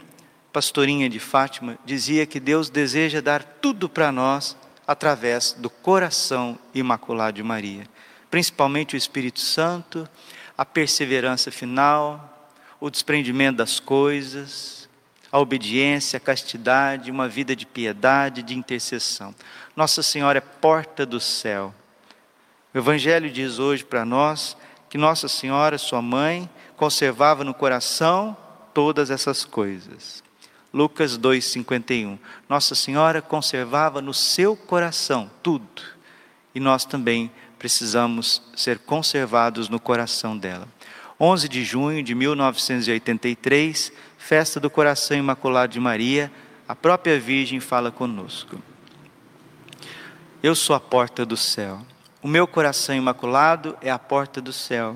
pastorinha 0.52 1.08
de 1.08 1.20
Fátima 1.20 1.78
dizia 1.86 2.26
que 2.26 2.40
Deus 2.40 2.70
deseja 2.70 3.22
dar 3.22 3.44
tudo 3.44 3.88
para 3.88 4.12
nós 4.12 4.58
através 4.88 5.54
do 5.54 5.70
coração 5.70 6.58
imaculado 6.74 7.38
de 7.38 7.44
Maria, 7.44 7.88
principalmente 8.30 8.96
o 8.96 8.98
Espírito 8.98 9.40
Santo, 9.40 10.10
a 10.58 10.66
perseverança 10.66 11.52
final, 11.52 12.41
o 12.82 12.90
desprendimento 12.90 13.58
das 13.58 13.80
coisas, 13.80 14.90
a 15.32 15.40
obediência, 15.40 16.18
a 16.18 16.20
castidade, 16.20 17.12
uma 17.12 17.30
vida 17.30 17.56
de 17.56 17.66
piedade, 17.66 18.42
de 18.42 18.58
intercessão. 18.58 19.34
Nossa 19.76 20.02
Senhora 20.02 20.40
é 20.40 20.42
porta 20.42 21.06
do 21.06 21.20
céu. 21.20 21.74
O 22.74 22.78
Evangelho 22.78 23.30
diz 23.30 23.60
hoje 23.60 23.86
para 23.86 24.04
nós 24.04 24.58
que 24.90 24.98
Nossa 24.98 25.28
Senhora, 25.28 25.78
sua 25.78 26.02
mãe, 26.02 26.50
conservava 26.76 27.44
no 27.44 27.54
coração 27.54 28.36
todas 28.74 29.12
essas 29.12 29.46
coisas. 29.46 30.24
Lucas 30.74 31.18
2:51. 31.18 32.18
Nossa 32.50 32.74
Senhora 32.74 33.22
conservava 33.22 34.02
no 34.02 34.14
seu 34.14 34.56
coração 34.56 35.30
tudo, 35.44 35.84
e 36.56 36.60
nós 36.60 36.84
também 36.84 37.32
precisamos 37.60 38.42
ser 38.56 38.80
conservados 38.80 39.70
no 39.70 39.80
coração 39.80 40.36
dela. 40.36 40.68
11 41.24 41.48
de 41.48 41.64
junho 41.64 42.02
de 42.02 42.16
1983, 42.16 43.94
festa 44.18 44.60
do 44.60 44.72
coração 44.72 45.16
imaculado 45.16 45.72
de 45.72 45.80
Maria, 45.80 46.32
a 46.68 46.76
própria 46.76 47.20
Virgem 47.20 47.60
fala 47.60 47.92
conosco. 47.92 48.60
Eu 50.42 50.56
sou 50.56 50.76
a 50.76 50.80
porta 50.80 51.24
do 51.24 51.38
céu. 51.38 51.86
O 52.24 52.28
meu 52.28 52.48
coração 52.48 52.96
imaculado 52.96 53.78
é 53.84 53.92
a 53.92 54.00
porta 54.00 54.42
do 54.42 54.52
céu 54.52 54.96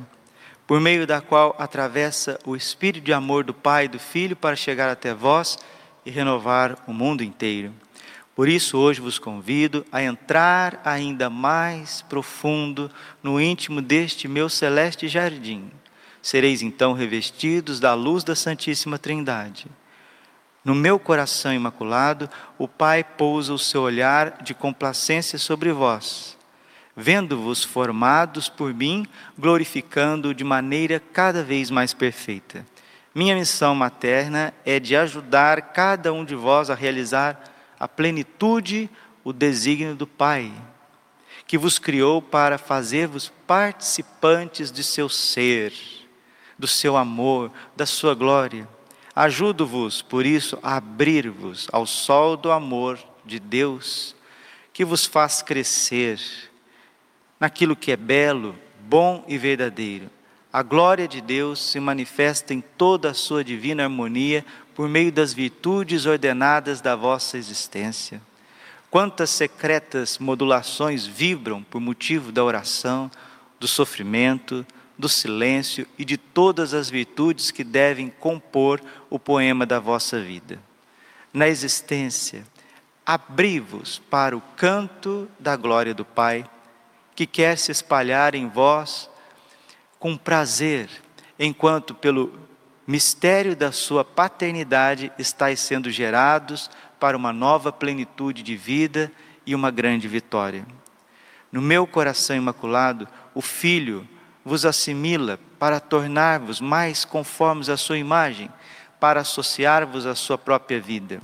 por 0.65 0.81
meio 0.81 1.05
da 1.05 1.21
qual 1.21 1.55
atravessa 1.59 2.39
o 2.43 2.55
espírito 2.55 3.05
de 3.05 3.13
amor 3.13 3.43
do 3.43 3.53
Pai 3.53 3.85
e 3.85 3.89
do 3.89 3.99
Filho 3.99 4.35
para 4.35 4.55
chegar 4.55 4.89
até 4.89 5.13
vós 5.13 5.59
e 6.03 6.09
renovar 6.09 6.75
o 6.87 6.91
mundo 6.91 7.23
inteiro. 7.23 7.71
Por 8.35 8.49
isso, 8.49 8.79
hoje 8.79 8.99
vos 8.99 9.19
convido 9.19 9.85
a 9.91 10.01
entrar 10.01 10.81
ainda 10.83 11.29
mais 11.29 12.01
profundo 12.01 12.89
no 13.21 13.39
íntimo 13.39 13.79
deste 13.79 14.27
meu 14.27 14.49
celeste 14.49 15.07
jardim. 15.07 15.69
Sereis 16.25 16.63
então 16.63 16.93
revestidos 16.93 17.79
da 17.79 17.93
luz 17.93 18.23
da 18.23 18.35
Santíssima 18.35 18.97
Trindade. 18.97 19.67
No 20.63 20.73
meu 20.73 20.97
coração 20.97 21.53
imaculado, 21.53 22.27
o 22.57 22.67
Pai 22.67 23.03
pousa 23.03 23.53
o 23.53 23.59
seu 23.59 23.83
olhar 23.83 24.41
de 24.41 24.55
complacência 24.55 25.37
sobre 25.37 25.71
vós 25.71 26.35
vendo-vos 26.95 27.63
formados 27.63 28.47
por 28.47 28.73
mim, 28.73 29.05
glorificando 29.37 30.33
de 30.33 30.43
maneira 30.43 31.01
cada 31.11 31.43
vez 31.43 31.69
mais 31.69 31.93
perfeita. 31.93 32.65
Minha 33.13 33.35
missão 33.35 33.75
materna 33.75 34.53
é 34.65 34.79
de 34.79 34.95
ajudar 34.95 35.73
cada 35.73 36.13
um 36.13 36.23
de 36.23 36.35
vós 36.35 36.69
a 36.69 36.75
realizar 36.75 37.43
a 37.77 37.87
plenitude, 37.87 38.89
o 39.23 39.33
desígnio 39.33 39.95
do 39.95 40.07
Pai, 40.07 40.51
que 41.45 41.57
vos 41.57 41.77
criou 41.77 42.21
para 42.21 42.57
fazer-vos 42.57 43.31
participantes 43.45 44.71
de 44.71 44.83
seu 44.83 45.09
ser, 45.09 45.73
do 46.57 46.67
seu 46.67 46.95
amor, 46.97 47.51
da 47.75 47.85
sua 47.85 48.13
glória. 48.13 48.67
Ajudo-vos, 49.15 50.01
por 50.01 50.25
isso, 50.25 50.57
a 50.61 50.77
abrir-vos 50.77 51.67
ao 51.71 51.85
sol 51.85 52.35
do 52.35 52.51
amor 52.51 52.99
de 53.25 53.39
Deus, 53.39 54.15
que 54.73 54.83
vos 54.83 55.05
faz 55.05 55.41
crescer 55.41 56.19
naquilo 57.39 57.75
que 57.75 57.91
é 57.91 57.97
belo, 57.97 58.55
bom 58.81 59.23
e 59.27 59.37
verdadeiro. 59.37 60.09
A 60.51 60.63
glória 60.63 61.07
de 61.07 61.19
Deus 61.19 61.61
se 61.61 61.79
manifesta 61.79 62.53
em 62.53 62.61
toda 62.61 63.11
a 63.11 63.13
sua 63.13 63.43
divina 63.43 63.83
harmonia 63.83 64.45
por 64.73 64.87
meio 64.87 65.11
das 65.11 65.33
virtudes 65.33 66.05
ordenadas 66.05 66.81
da 66.81 66.95
vossa 66.95 67.37
existência. 67.37 68.21
Quantas 68.89 69.29
secretas 69.29 70.17
modulações 70.17 71.05
vibram 71.05 71.63
por 71.63 71.81
motivo 71.81 72.31
da 72.31 72.43
oração, 72.43 73.11
do 73.59 73.67
sofrimento, 73.67 74.65
do 74.97 75.09
silêncio 75.09 75.87
e 75.97 76.05
de 76.05 76.17
todas 76.17 76.73
as 76.73 76.89
virtudes 76.89 77.51
que 77.51 77.63
devem 77.63 78.09
compor 78.09 78.81
o 79.09 79.19
poema 79.19 79.65
da 79.65 79.79
vossa 79.79 80.21
vida. 80.21 80.59
Na 81.33 81.47
existência, 81.47 82.45
abri-vos 83.05 83.99
para 84.09 84.35
o 84.35 84.41
canto 84.55 85.29
da 85.39 85.55
glória 85.55 85.93
do 85.93 86.05
Pai 86.05 86.49
que 87.13 87.25
quer 87.25 87.57
se 87.57 87.71
espalhar 87.71 88.35
em 88.35 88.47
vós 88.47 89.09
com 89.99 90.17
prazer, 90.17 90.89
enquanto 91.39 91.93
pelo 91.93 92.37
mistério 92.85 93.55
da 93.55 93.71
sua 93.71 94.03
paternidade 94.03 95.11
estáis 95.17 95.59
sendo 95.59 95.89
gerados 95.89 96.69
para 96.99 97.17
uma 97.17 97.33
nova 97.33 97.71
plenitude 97.71 98.43
de 98.43 98.55
vida 98.55 99.11
e 99.45 99.55
uma 99.55 99.71
grande 99.71 100.07
vitória. 100.07 100.65
No 101.51 101.61
meu 101.61 101.87
coração 101.87 102.35
imaculado, 102.35 103.07
o 103.33 103.41
Filho 103.41 104.07
vos 104.45 104.63
assimila 104.63 105.39
para 105.57 105.79
tornar-vos 105.79 106.61
mais 106.61 107.03
conformes 107.03 107.67
à 107.67 107.75
sua 107.75 107.97
imagem, 107.97 108.51
para 108.99 109.21
associar-vos 109.21 110.05
à 110.05 110.13
sua 110.13 110.37
própria 110.37 110.79
vida. 110.79 111.19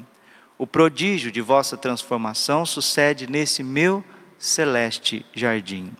O 0.57 0.65
prodígio 0.65 1.31
de 1.31 1.39
vossa 1.39 1.77
transformação 1.77 2.65
sucede 2.65 3.27
nesse 3.27 3.63
meu 3.63 4.03
celeste 4.39 5.23
jardim. 5.33 5.91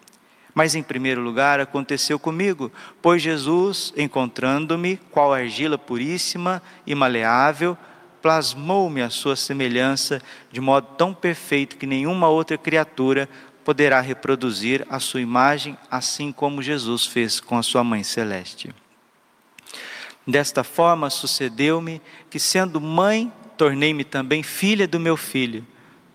Mas 0.53 0.75
em 0.75 0.83
primeiro 0.83 1.21
lugar 1.21 1.59
aconteceu 1.59 2.19
comigo, 2.19 2.71
pois 3.01 3.21
Jesus, 3.21 3.93
encontrando-me, 3.95 4.97
qual 5.11 5.33
argila 5.33 5.77
puríssima 5.77 6.61
e 6.85 6.93
maleável, 6.93 7.77
plasmou-me 8.21 9.01
a 9.01 9.09
sua 9.09 9.35
semelhança 9.35 10.21
de 10.51 10.59
modo 10.59 10.87
tão 10.97 11.13
perfeito 11.13 11.77
que 11.77 11.87
nenhuma 11.87 12.27
outra 12.27 12.57
criatura 12.57 13.29
poderá 13.63 14.01
reproduzir 14.01 14.85
a 14.89 14.99
sua 14.99 15.21
imagem, 15.21 15.77
assim 15.89 16.31
como 16.31 16.61
Jesus 16.61 17.05
fez 17.05 17.39
com 17.39 17.57
a 17.57 17.63
sua 17.63 17.83
mãe 17.83 18.03
celeste. 18.03 18.73
Desta 20.25 20.63
forma 20.63 21.09
sucedeu-me 21.09 22.01
que, 22.29 22.39
sendo 22.39 22.79
mãe, 22.79 23.31
tornei-me 23.57 24.03
também 24.03 24.43
filha 24.43 24.87
do 24.87 24.99
meu 24.99 25.17
filho, 25.17 25.65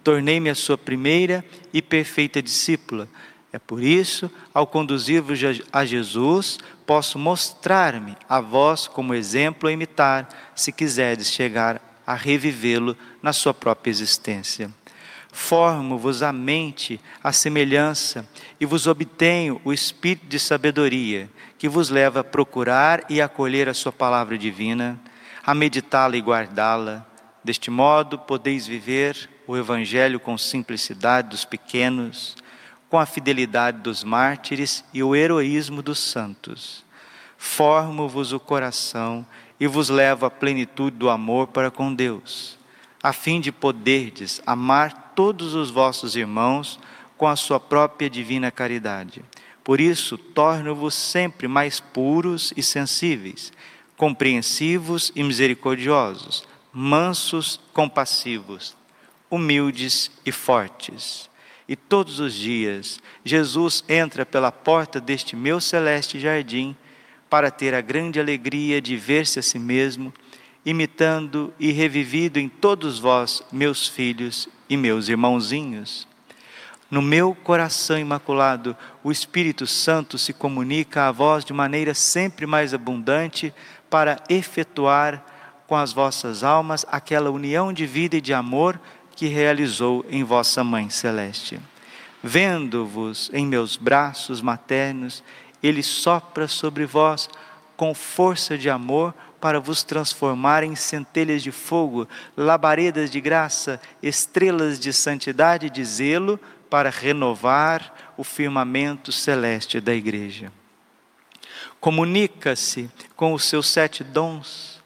tornei-me 0.02 0.50
a 0.50 0.54
sua 0.54 0.78
primeira 0.78 1.44
e 1.72 1.82
perfeita 1.82 2.42
discípula 2.42 3.08
é 3.56 3.58
por 3.58 3.82
isso, 3.82 4.30
ao 4.52 4.66
conduzir-vos 4.66 5.38
a 5.72 5.86
Jesus, 5.86 6.58
posso 6.84 7.18
mostrar-me 7.18 8.14
a 8.28 8.38
vós 8.38 8.86
como 8.86 9.14
exemplo 9.14 9.66
a 9.66 9.72
imitar, 9.72 10.28
se 10.54 10.70
quiserdes 10.70 11.32
chegar 11.32 11.80
a 12.06 12.14
revivê-lo 12.14 12.94
na 13.22 13.32
sua 13.32 13.54
própria 13.54 13.90
existência. 13.90 14.70
Formo-vos 15.38 16.22
a 16.22 16.32
mente, 16.32 16.98
a 17.22 17.30
semelhança, 17.30 18.26
e 18.58 18.64
vos 18.64 18.86
obtenho 18.86 19.60
o 19.66 19.72
espírito 19.72 20.26
de 20.26 20.40
sabedoria, 20.40 21.28
que 21.58 21.68
vos 21.68 21.90
leva 21.90 22.20
a 22.20 22.24
procurar 22.24 23.04
e 23.10 23.20
acolher 23.20 23.68
a 23.68 23.74
sua 23.74 23.92
palavra 23.92 24.38
divina, 24.38 24.98
a 25.44 25.54
meditá-la 25.54 26.16
e 26.16 26.22
guardá-la. 26.22 27.06
Deste 27.44 27.70
modo, 27.70 28.18
podeis 28.18 28.66
viver 28.66 29.28
o 29.46 29.58
Evangelho 29.58 30.18
com 30.18 30.38
simplicidade 30.38 31.28
dos 31.28 31.44
pequenos, 31.44 32.34
com 32.88 32.98
a 32.98 33.04
fidelidade 33.04 33.78
dos 33.80 34.02
mártires 34.02 34.82
e 34.92 35.02
o 35.02 35.14
heroísmo 35.14 35.82
dos 35.82 35.98
santos. 35.98 36.82
Formo-vos 37.36 38.32
o 38.32 38.40
coração 38.40 39.24
e 39.60 39.66
vos 39.66 39.90
levo 39.90 40.24
à 40.24 40.30
plenitude 40.30 40.96
do 40.96 41.10
amor 41.10 41.48
para 41.48 41.70
com 41.70 41.94
Deus, 41.94 42.55
a 43.06 43.12
fim 43.12 43.40
de 43.40 43.52
poderdes 43.52 44.42
amar 44.44 45.12
todos 45.14 45.54
os 45.54 45.70
vossos 45.70 46.16
irmãos 46.16 46.80
com 47.16 47.28
a 47.28 47.36
sua 47.36 47.60
própria 47.60 48.10
divina 48.10 48.50
caridade. 48.50 49.24
Por 49.62 49.80
isso, 49.80 50.18
torno-vos 50.18 50.92
sempre 50.94 51.46
mais 51.46 51.78
puros 51.78 52.52
e 52.56 52.64
sensíveis, 52.64 53.52
compreensivos 53.96 55.12
e 55.14 55.22
misericordiosos, 55.22 56.42
mansos, 56.72 57.60
compassivos, 57.72 58.76
humildes 59.30 60.10
e 60.26 60.32
fortes 60.32 61.30
e 61.68 61.74
todos 61.74 62.20
os 62.20 62.34
dias, 62.34 63.00
Jesus 63.24 63.84
entra 63.88 64.24
pela 64.24 64.52
porta 64.52 65.00
deste 65.00 65.34
meu 65.34 65.60
celeste 65.60 66.18
jardim 66.18 66.76
para 67.28 67.50
ter 67.50 67.74
a 67.74 67.80
grande 67.80 68.20
alegria 68.20 68.80
de 68.80 68.96
ver-se 68.96 69.38
a 69.38 69.42
si 69.42 69.58
mesmo, 69.58 70.12
imitando 70.66 71.54
e 71.60 71.70
revivido 71.70 72.40
em 72.40 72.48
todos 72.48 72.98
vós, 72.98 73.40
meus 73.52 73.86
filhos 73.86 74.48
e 74.68 74.76
meus 74.76 75.08
irmãozinhos. 75.08 76.08
No 76.90 77.00
meu 77.00 77.36
coração 77.36 77.96
imaculado, 77.96 78.76
o 79.04 79.12
Espírito 79.12 79.64
Santo 79.64 80.18
se 80.18 80.32
comunica 80.32 81.06
a 81.06 81.12
vós 81.12 81.44
de 81.44 81.52
maneira 81.52 81.94
sempre 81.94 82.46
mais 82.46 82.74
abundante 82.74 83.54
para 83.88 84.20
efetuar 84.28 85.24
com 85.68 85.76
as 85.76 85.92
vossas 85.92 86.42
almas 86.42 86.84
aquela 86.90 87.30
união 87.30 87.72
de 87.72 87.86
vida 87.86 88.16
e 88.16 88.20
de 88.20 88.34
amor 88.34 88.80
que 89.14 89.26
realizou 89.26 90.04
em 90.10 90.24
vossa 90.24 90.64
Mãe 90.64 90.90
Celeste. 90.90 91.60
Vendo-vos 92.22 93.30
em 93.32 93.46
meus 93.46 93.76
braços 93.76 94.40
maternos, 94.40 95.22
Ele 95.62 95.82
sopra 95.82 96.48
sobre 96.48 96.86
vós 96.86 97.28
com 97.76 97.94
força 97.94 98.58
de 98.58 98.68
amor 98.68 99.14
para 99.40 99.60
vos 99.60 99.82
transformar 99.82 100.62
em 100.62 100.74
centelhas 100.74 101.42
de 101.42 101.52
fogo, 101.52 102.08
labaredas 102.36 103.10
de 103.10 103.20
graça, 103.20 103.80
estrelas 104.02 104.78
de 104.78 104.92
santidade 104.92 105.66
e 105.66 105.70
de 105.70 105.84
zelo, 105.84 106.38
para 106.68 106.90
renovar 106.90 108.12
o 108.16 108.24
firmamento 108.24 109.12
celeste 109.12 109.80
da 109.80 109.94
igreja. 109.94 110.52
Comunica-se 111.78 112.90
com 113.14 113.32
os 113.32 113.44
seus 113.44 113.68
sete 113.68 114.02
dons 114.02 114.76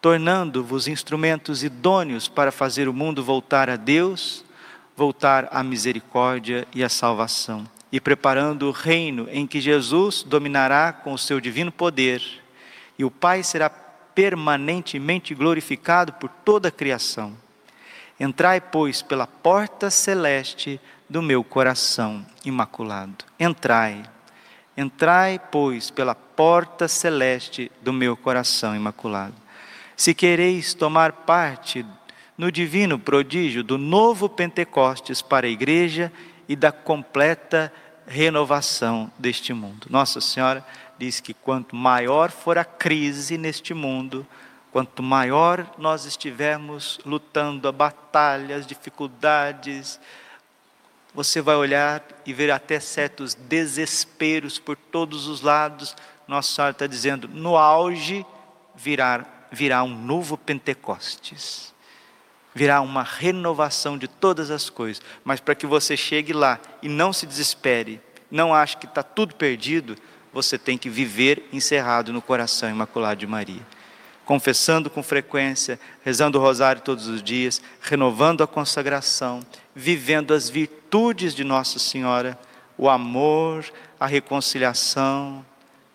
tornando-vos 0.00 0.86
instrumentos 0.86 1.62
idôneos 1.62 2.28
para 2.28 2.52
fazer 2.52 2.88
o 2.88 2.92
mundo 2.92 3.22
voltar 3.22 3.68
a 3.68 3.76
Deus, 3.76 4.44
voltar 4.96 5.48
à 5.50 5.62
misericórdia 5.62 6.66
e 6.74 6.84
à 6.84 6.88
salvação, 6.88 7.68
e 7.90 8.00
preparando 8.00 8.68
o 8.68 8.72
reino 8.72 9.28
em 9.30 9.46
que 9.46 9.60
Jesus 9.60 10.22
dominará 10.22 10.92
com 10.92 11.12
o 11.12 11.18
seu 11.18 11.40
divino 11.40 11.72
poder, 11.72 12.22
e 12.98 13.04
o 13.04 13.10
Pai 13.10 13.42
será 13.42 13.68
permanentemente 14.18 15.32
glorificado 15.32 16.14
por 16.14 16.28
toda 16.44 16.70
a 16.70 16.72
criação. 16.72 17.36
Entrai, 18.18 18.60
pois, 18.60 19.00
pela 19.00 19.28
porta 19.28 19.90
celeste 19.90 20.80
do 21.08 21.22
meu 21.22 21.44
coração 21.44 22.26
imaculado. 22.44 23.24
Entrai. 23.38 24.02
Entrai, 24.76 25.40
pois, 25.52 25.88
pela 25.92 26.16
porta 26.16 26.88
celeste 26.88 27.70
do 27.80 27.92
meu 27.92 28.16
coração 28.16 28.74
imaculado. 28.74 29.36
Se 29.96 30.12
quereis 30.12 30.74
tomar 30.74 31.12
parte 31.12 31.86
no 32.36 32.50
divino 32.50 32.98
prodígio 32.98 33.62
do 33.62 33.78
novo 33.78 34.28
Pentecostes 34.28 35.22
para 35.22 35.46
a 35.46 35.50
igreja 35.50 36.12
e 36.48 36.56
da 36.56 36.72
completa 36.72 37.72
renovação 38.08 39.12
deste 39.18 39.52
mundo. 39.52 39.86
Nossa 39.90 40.20
Senhora 40.20 40.66
diz 40.98 41.20
que 41.20 41.34
quanto 41.34 41.76
maior 41.76 42.30
for 42.30 42.56
a 42.58 42.64
crise 42.64 43.36
neste 43.36 43.74
mundo, 43.74 44.26
quanto 44.72 45.02
maior 45.02 45.70
nós 45.78 46.06
estivermos 46.06 46.98
lutando 47.04 47.68
a 47.68 47.72
batalhas, 47.72 48.66
dificuldades, 48.66 50.00
você 51.14 51.40
vai 51.40 51.56
olhar 51.56 52.02
e 52.24 52.32
ver 52.32 52.50
até 52.50 52.80
certos 52.80 53.34
desesperos 53.34 54.58
por 54.58 54.76
todos 54.76 55.26
os 55.26 55.42
lados. 55.42 55.94
Nossa 56.26 56.54
Senhora 56.54 56.72
está 56.72 56.86
dizendo: 56.86 57.28
no 57.28 57.56
auge 57.56 58.24
virá 58.74 59.26
virá 59.50 59.82
um 59.82 59.94
novo 59.94 60.36
Pentecostes. 60.36 61.74
Virá 62.54 62.80
uma 62.80 63.02
renovação 63.02 63.96
de 63.96 64.08
todas 64.08 64.50
as 64.50 64.68
coisas. 64.68 65.02
Mas 65.24 65.40
para 65.40 65.54
que 65.54 65.66
você 65.66 65.96
chegue 65.96 66.32
lá 66.32 66.58
e 66.82 66.88
não 66.88 67.12
se 67.12 67.26
desespere, 67.26 68.00
não 68.30 68.54
ache 68.54 68.76
que 68.76 68.86
está 68.86 69.02
tudo 69.02 69.34
perdido, 69.34 69.96
você 70.32 70.58
tem 70.58 70.76
que 70.76 70.90
viver 70.90 71.48
encerrado 71.52 72.12
no 72.12 72.22
coração 72.22 72.68
imaculado 72.68 73.20
de 73.20 73.26
Maria. 73.26 73.66
Confessando 74.24 74.90
com 74.90 75.02
frequência, 75.02 75.80
rezando 76.04 76.38
o 76.38 76.40
rosário 76.40 76.82
todos 76.82 77.06
os 77.06 77.22
dias, 77.22 77.62
renovando 77.80 78.42
a 78.42 78.46
consagração, 78.46 79.40
vivendo 79.74 80.34
as 80.34 80.50
virtudes 80.50 81.34
de 81.34 81.44
Nossa 81.44 81.78
Senhora, 81.78 82.38
o 82.76 82.90
amor, 82.90 83.64
a 83.98 84.06
reconciliação, 84.06 85.44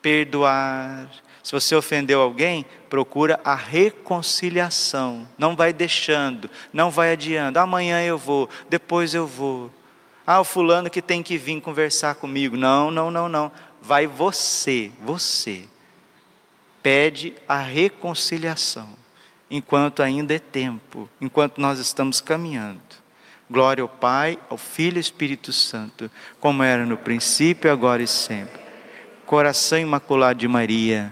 perdoar, 0.01 1.07
se 1.43 1.51
você 1.51 1.75
ofendeu 1.75 2.21
alguém, 2.21 2.65
procura 2.89 3.37
a 3.43 3.53
reconciliação. 3.53 5.27
Não 5.37 5.57
vai 5.57 5.73
deixando, 5.73 6.49
não 6.71 6.89
vai 6.89 7.11
adiando. 7.11 7.59
Amanhã 7.59 8.01
eu 8.01 8.17
vou, 8.17 8.49
depois 8.69 9.13
eu 9.13 9.27
vou. 9.27 9.69
Ah, 10.25 10.39
o 10.39 10.45
fulano 10.45 10.89
que 10.89 11.01
tem 11.01 11.21
que 11.21 11.37
vir 11.37 11.59
conversar 11.59 12.15
comigo. 12.15 12.55
Não, 12.55 12.89
não, 12.89 13.11
não, 13.11 13.27
não. 13.27 13.51
Vai 13.81 14.07
você, 14.07 14.89
você. 15.01 15.65
Pede 16.81 17.33
a 17.45 17.57
reconciliação, 17.57 18.89
enquanto 19.51 20.01
ainda 20.01 20.33
é 20.33 20.39
tempo, 20.39 21.09
enquanto 21.19 21.59
nós 21.59 21.77
estamos 21.77 22.21
caminhando. 22.21 22.79
Glória 23.51 23.81
ao 23.81 23.89
Pai, 23.89 24.39
ao 24.49 24.57
Filho 24.57 24.95
e 24.95 24.99
ao 24.99 25.01
Espírito 25.01 25.51
Santo, 25.51 26.09
como 26.39 26.63
era 26.63 26.85
no 26.85 26.95
princípio, 26.95 27.69
agora 27.69 28.01
e 28.01 28.07
sempre. 28.07 28.61
Coração 29.25 29.77
imaculado 29.77 30.39
de 30.39 30.47
Maria 30.47 31.11